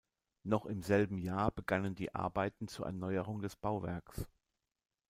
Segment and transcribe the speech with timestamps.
[0.41, 4.25] Noch im selben Jahr begannen die Arbeiten zur Erneuerung des Bauwerks.